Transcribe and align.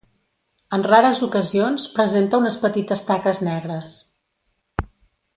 En 0.77 0.83
rares 0.91 1.19
ocasions, 1.27 1.83
presenta 1.97 2.39
unes 2.45 2.57
petites 2.63 3.03
taques 3.09 3.43
negres. 3.49 3.99